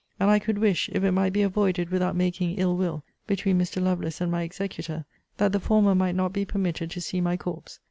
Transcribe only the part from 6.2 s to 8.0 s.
be permitted to see my corpse.